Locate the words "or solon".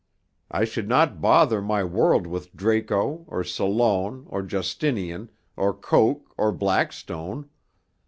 3.27-4.23